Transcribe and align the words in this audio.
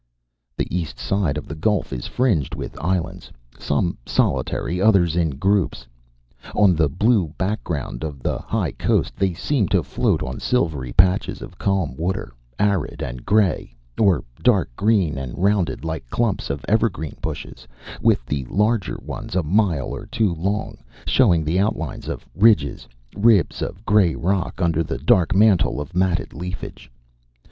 The 0.57 0.65
east 0.75 0.97
side 0.97 1.37
of 1.37 1.47
the 1.47 1.53
gulf 1.53 1.93
is 1.93 2.07
fringed 2.07 2.55
with 2.55 2.75
islands, 2.83 3.31
some 3.59 3.99
solitary, 4.07 4.81
others 4.81 5.15
in 5.15 5.29
groups. 5.29 5.85
On 6.55 6.75
the 6.75 6.89
blue 6.89 7.35
background 7.37 8.03
of 8.03 8.23
the 8.23 8.39
high 8.39 8.71
coast 8.71 9.15
they 9.15 9.35
seem 9.35 9.67
to 9.67 9.83
float 9.83 10.23
on 10.23 10.39
silvery 10.39 10.91
patches 10.91 11.43
of 11.43 11.59
calm 11.59 11.95
water, 11.95 12.33
arid 12.57 13.03
and 13.03 13.23
gray, 13.27 13.75
or 13.99 14.23
dark 14.41 14.75
green 14.75 15.19
and 15.19 15.37
rounded 15.37 15.85
like 15.85 16.09
clumps 16.09 16.49
of 16.49 16.65
evergreen 16.67 17.15
bushes, 17.21 17.67
with 18.01 18.25
the 18.25 18.43
larger 18.45 18.97
ones, 19.03 19.35
a 19.35 19.43
mile 19.43 19.93
or 19.93 20.07
two 20.07 20.33
long, 20.33 20.79
showing 21.05 21.43
the 21.43 21.59
outlines 21.59 22.07
of 22.07 22.25
ridges, 22.33 22.87
ribs 23.15 23.61
of 23.61 23.85
gray 23.85 24.15
rock 24.15 24.63
under 24.63 24.81
the 24.83 24.97
dark 24.97 25.35
mantle 25.35 25.79
of 25.79 25.93
matted 25.93 26.33
leafage. 26.33 26.89